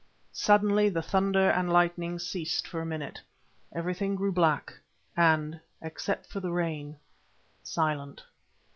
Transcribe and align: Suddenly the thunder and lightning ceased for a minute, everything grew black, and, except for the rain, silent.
Suddenly 0.33 0.89
the 0.89 1.03
thunder 1.03 1.51
and 1.51 1.71
lightning 1.71 2.17
ceased 2.17 2.67
for 2.67 2.81
a 2.81 2.85
minute, 2.87 3.21
everything 3.71 4.15
grew 4.15 4.31
black, 4.31 4.73
and, 5.15 5.59
except 5.79 6.25
for 6.25 6.39
the 6.39 6.51
rain, 6.51 6.97
silent. 7.61 8.23